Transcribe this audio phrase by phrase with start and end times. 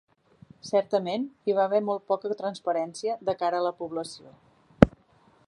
[0.69, 4.35] Certament, hi va haver molt poca transparència de cara a la població.